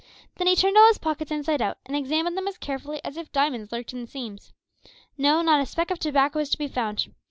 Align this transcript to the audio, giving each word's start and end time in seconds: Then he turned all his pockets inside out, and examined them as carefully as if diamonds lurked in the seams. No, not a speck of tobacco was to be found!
Then 0.37 0.47
he 0.47 0.55
turned 0.55 0.75
all 0.79 0.87
his 0.87 0.97
pockets 0.97 1.29
inside 1.29 1.61
out, 1.61 1.77
and 1.85 1.95
examined 1.95 2.35
them 2.35 2.47
as 2.47 2.57
carefully 2.57 2.99
as 3.03 3.17
if 3.17 3.31
diamonds 3.31 3.71
lurked 3.71 3.93
in 3.93 4.01
the 4.01 4.07
seams. 4.07 4.51
No, 5.15 5.43
not 5.43 5.61
a 5.61 5.65
speck 5.67 5.91
of 5.91 5.99
tobacco 5.99 6.39
was 6.39 6.49
to 6.49 6.57
be 6.57 6.67
found! 6.67 7.09